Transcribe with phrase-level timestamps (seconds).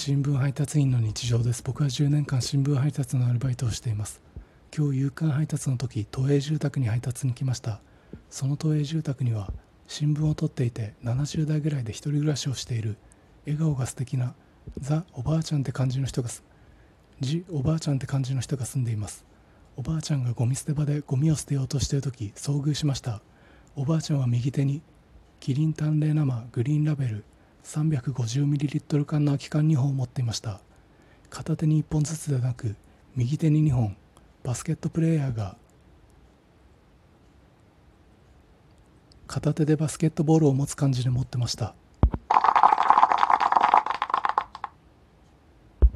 [0.00, 1.60] 新聞配達員の日常です。
[1.64, 4.22] 僕は10年間新聞配達のアルバイトをしています。
[4.72, 7.80] 今日夕刊配達の時都営住宅に配達に来ました。
[8.30, 9.52] その都営住宅には
[9.88, 12.96] 新聞を取っていて70代ぐらいで一人暮らしをしている
[13.44, 14.36] 笑顔が素敵な
[14.78, 16.28] ザ・おばあちゃんって感じの人が
[17.18, 19.26] ジ・おばあちゃんって感じの人が住んでいます。
[19.76, 23.20] おばあちゃんがゴミ捨て場でゴミを捨てようとしている時遭遇しました。
[23.74, 24.80] おばあちゃんは右手に
[25.40, 27.24] キリン淡麗生グリーンラベル
[27.68, 30.62] 350ml 缶の空き缶2本を持っていました。
[31.28, 32.76] 片手に1本ずつではなく
[33.14, 33.94] 右手に2本
[34.42, 35.58] バスケットプレーヤーが。
[39.26, 41.74] 片手でバスケットボールを持つ感じで持ってました。